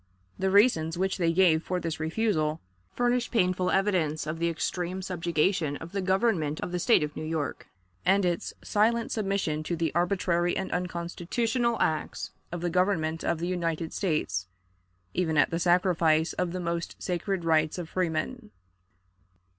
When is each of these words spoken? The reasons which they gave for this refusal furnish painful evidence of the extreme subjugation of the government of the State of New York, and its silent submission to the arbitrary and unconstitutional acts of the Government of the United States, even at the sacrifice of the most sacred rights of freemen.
The 0.39 0.49
reasons 0.49 0.97
which 0.97 1.19
they 1.19 1.31
gave 1.31 1.61
for 1.61 1.79
this 1.79 1.99
refusal 1.99 2.59
furnish 2.91 3.29
painful 3.29 3.69
evidence 3.69 4.25
of 4.25 4.39
the 4.39 4.49
extreme 4.49 5.03
subjugation 5.03 5.77
of 5.77 5.91
the 5.91 6.01
government 6.01 6.59
of 6.61 6.71
the 6.71 6.79
State 6.79 7.03
of 7.03 7.15
New 7.15 7.23
York, 7.23 7.67
and 8.03 8.25
its 8.25 8.51
silent 8.63 9.11
submission 9.11 9.61
to 9.61 9.75
the 9.75 9.93
arbitrary 9.93 10.57
and 10.57 10.71
unconstitutional 10.71 11.79
acts 11.79 12.31
of 12.51 12.61
the 12.61 12.69
Government 12.71 13.23
of 13.23 13.37
the 13.37 13.47
United 13.47 13.93
States, 13.93 14.47
even 15.13 15.37
at 15.37 15.51
the 15.51 15.59
sacrifice 15.59 16.33
of 16.33 16.51
the 16.51 16.59
most 16.59 16.95
sacred 16.97 17.45
rights 17.45 17.77
of 17.77 17.87
freemen. 17.87 18.49